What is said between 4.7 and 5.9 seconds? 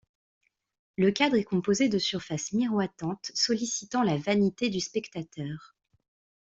du spectateur.